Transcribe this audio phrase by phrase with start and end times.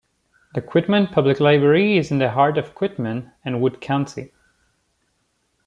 [0.55, 4.31] The Quitman Public Library is in the heart of Quitman and Wood County.